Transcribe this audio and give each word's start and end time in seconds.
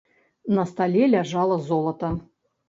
На 0.57 0.63
стале 0.69 1.03
ляжала 1.11 1.59
золата. 1.69 2.11